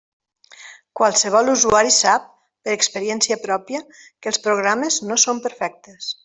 Qualsevol 0.99 1.51
usuari 1.55 1.93
sap, 1.97 2.25
per 2.69 2.73
experiència 2.77 3.37
pròpia, 3.45 3.83
que 4.01 4.33
els 4.33 4.43
programes 4.49 4.99
no 5.13 5.21
són 5.27 5.45
perfectes. 5.47 6.11